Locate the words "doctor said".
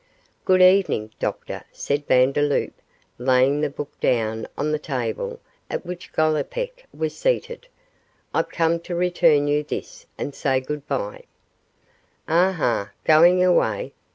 1.19-2.07